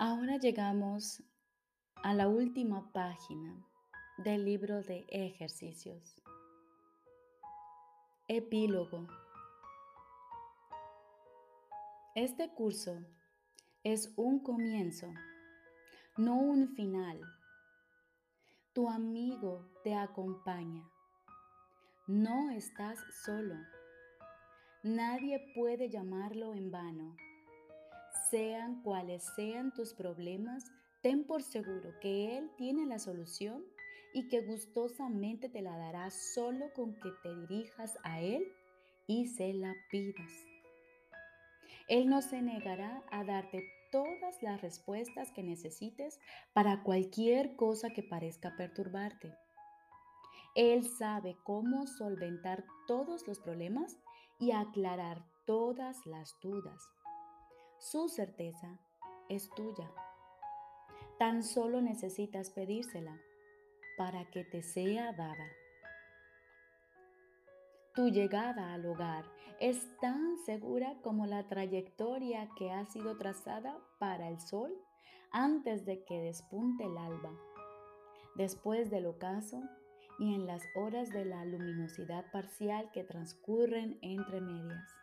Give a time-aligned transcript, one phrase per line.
[0.00, 1.24] Ahora llegamos
[2.04, 3.66] a la última página
[4.18, 6.22] del libro de ejercicios.
[8.28, 9.08] Epílogo.
[12.14, 13.04] Este curso
[13.82, 15.12] es un comienzo,
[16.16, 17.20] no un final.
[18.74, 20.88] Tu amigo te acompaña.
[22.06, 23.56] No estás solo.
[24.84, 27.16] Nadie puede llamarlo en vano.
[28.30, 30.70] Sean cuales sean tus problemas,
[31.02, 33.64] ten por seguro que Él tiene la solución
[34.12, 38.46] y que gustosamente te la dará solo con que te dirijas a Él
[39.06, 40.32] y se la pidas.
[41.88, 46.20] Él no se negará a darte todas las respuestas que necesites
[46.52, 49.34] para cualquier cosa que parezca perturbarte.
[50.54, 53.96] Él sabe cómo solventar todos los problemas
[54.38, 56.82] y aclarar todas las dudas.
[57.90, 58.78] Su certeza
[59.30, 59.90] es tuya.
[61.18, 63.18] Tan solo necesitas pedírsela
[63.96, 65.46] para que te sea dada.
[67.94, 69.24] Tu llegada al hogar
[69.58, 74.70] es tan segura como la trayectoria que ha sido trazada para el sol
[75.32, 77.32] antes de que despunte el alba,
[78.34, 79.62] después del ocaso
[80.18, 84.94] y en las horas de la luminosidad parcial que transcurren entre medias.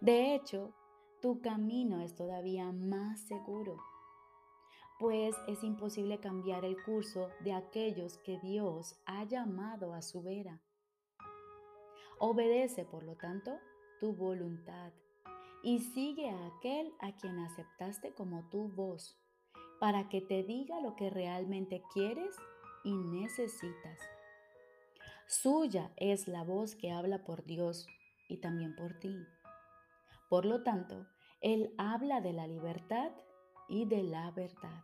[0.00, 0.72] De hecho,
[1.24, 3.78] tu camino es todavía más seguro,
[4.98, 10.60] pues es imposible cambiar el curso de aquellos que Dios ha llamado a su vera.
[12.18, 13.58] Obedece, por lo tanto,
[14.00, 14.92] tu voluntad
[15.62, 19.18] y sigue a aquel a quien aceptaste como tu voz,
[19.80, 22.36] para que te diga lo que realmente quieres
[22.84, 23.98] y necesitas.
[25.26, 27.86] Suya es la voz que habla por Dios
[28.28, 29.16] y también por ti.
[30.28, 31.06] Por lo tanto,
[31.44, 33.12] él habla de la libertad
[33.68, 34.82] y de la verdad.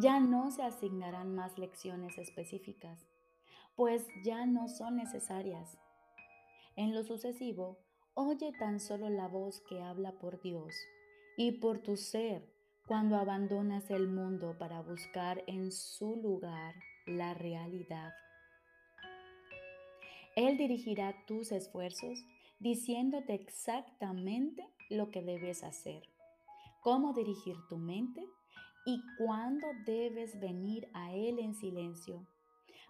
[0.00, 3.06] Ya no se asignarán más lecciones específicas,
[3.76, 5.78] pues ya no son necesarias.
[6.74, 7.78] En lo sucesivo,
[8.14, 10.74] oye tan solo la voz que habla por Dios
[11.36, 12.52] y por tu ser
[12.88, 16.74] cuando abandonas el mundo para buscar en su lugar
[17.06, 18.12] la realidad.
[20.34, 22.18] Él dirigirá tus esfuerzos
[22.58, 26.08] diciéndote exactamente lo que debes hacer,
[26.80, 28.26] cómo dirigir tu mente
[28.84, 32.26] y cuándo debes venir a Él en silencio,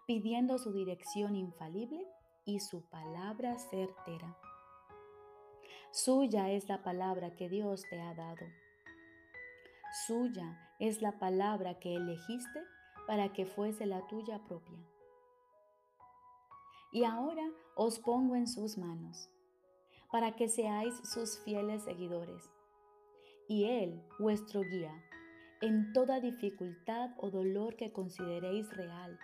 [0.07, 2.07] pidiendo su dirección infalible
[2.45, 4.37] y su palabra certera.
[5.91, 8.47] Suya es la palabra que Dios te ha dado.
[10.07, 12.61] Suya es la palabra que elegiste
[13.07, 14.79] para que fuese la tuya propia.
[16.93, 19.31] Y ahora os pongo en sus manos
[20.11, 22.51] para que seáis sus fieles seguidores.
[23.49, 24.93] Y Él, vuestro guía,
[25.61, 29.19] en toda dificultad o dolor que consideréis real.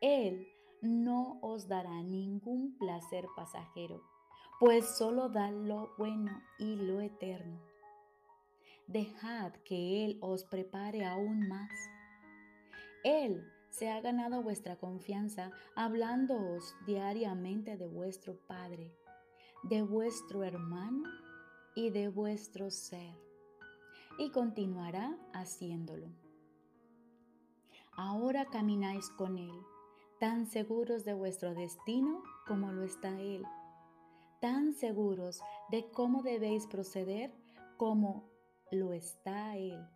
[0.00, 0.48] Él
[0.82, 4.02] no os dará ningún placer pasajero,
[4.58, 7.60] pues solo da lo bueno y lo eterno.
[8.86, 11.70] Dejad que Él os prepare aún más.
[13.04, 18.92] Él se ha ganado vuestra confianza hablándoos diariamente de vuestro Padre
[19.62, 21.08] de vuestro hermano
[21.74, 23.14] y de vuestro ser,
[24.18, 26.08] y continuará haciéndolo.
[27.92, 29.60] Ahora camináis con Él,
[30.18, 33.44] tan seguros de vuestro destino como lo está Él,
[34.40, 37.32] tan seguros de cómo debéis proceder
[37.76, 38.30] como
[38.70, 39.86] lo está Él,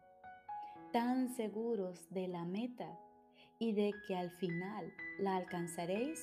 [0.93, 2.99] tan seguros de la meta
[3.59, 6.23] y de que al final la alcanzaréis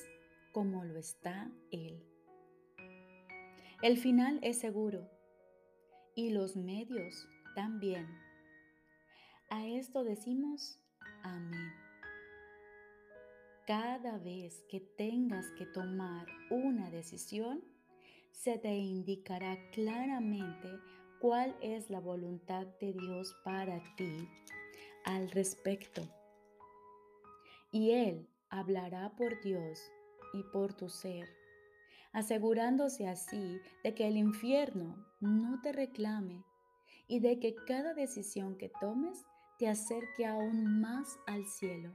[0.52, 2.11] como lo está Él.
[3.82, 5.10] El final es seguro
[6.14, 7.26] y los medios
[7.56, 8.06] también.
[9.50, 10.78] A esto decimos
[11.24, 11.72] amén.
[13.66, 17.64] Cada vez que tengas que tomar una decisión,
[18.30, 20.68] se te indicará claramente
[21.20, 24.28] cuál es la voluntad de Dios para ti
[25.04, 26.02] al respecto.
[27.72, 29.80] Y Él hablará por Dios
[30.34, 31.41] y por tu ser
[32.12, 36.44] asegurándose así de que el infierno no te reclame
[37.08, 39.24] y de que cada decisión que tomes
[39.58, 41.92] te acerque aún más al cielo.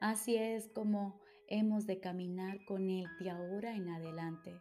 [0.00, 4.60] Así es como hemos de caminar con Él de ahora en adelante,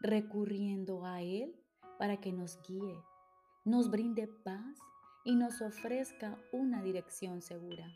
[0.00, 1.54] recurriendo a Él
[1.98, 2.96] para que nos guíe,
[3.64, 4.78] nos brinde paz
[5.24, 7.88] y nos ofrezca una dirección segura.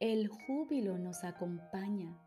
[0.00, 2.18] El júbilo nos acompaña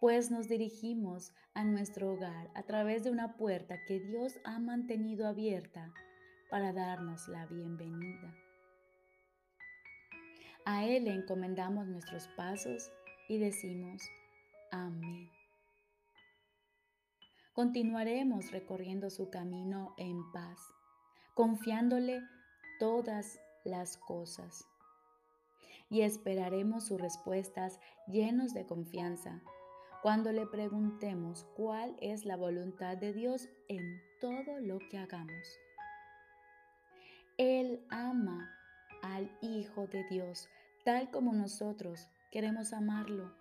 [0.00, 5.26] pues nos dirigimos a nuestro hogar a través de una puerta que Dios ha mantenido
[5.26, 5.92] abierta
[6.50, 8.34] para darnos la bienvenida.
[10.64, 12.90] A Él le encomendamos nuestros pasos
[13.28, 14.02] y decimos,
[14.70, 15.30] amén.
[17.54, 20.60] Continuaremos recorriendo su camino en paz,
[21.34, 22.20] confiándole
[22.78, 24.66] todas las cosas.
[25.88, 27.78] Y esperaremos sus respuestas
[28.08, 29.40] llenos de confianza
[30.02, 35.58] cuando le preguntemos cuál es la voluntad de Dios en todo lo que hagamos.
[37.38, 38.50] Él ama
[39.02, 40.48] al Hijo de Dios
[40.84, 43.34] tal como nosotros queremos amarlo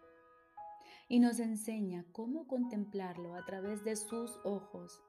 [1.07, 5.01] y nos enseña cómo contemplarlo a través de sus ojos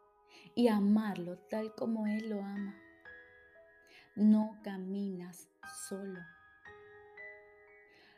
[0.55, 2.77] y amarlo tal como Él lo ama.
[4.15, 5.49] No caminas
[5.89, 6.21] solo.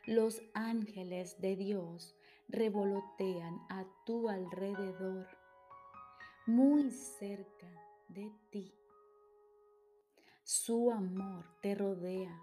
[0.05, 2.15] Los ángeles de Dios
[2.49, 5.27] revolotean a tu alrededor,
[6.47, 7.67] muy cerca
[8.07, 8.73] de ti.
[10.43, 12.35] Su amor te rodea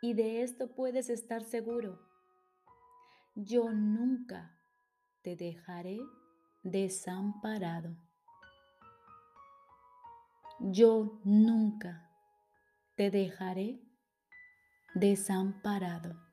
[0.00, 1.98] y de esto puedes estar seguro.
[3.34, 4.58] Yo nunca
[5.20, 6.00] te dejaré
[6.62, 7.94] desamparado.
[10.58, 12.10] Yo nunca
[12.94, 13.78] te dejaré
[14.94, 16.25] desamparado.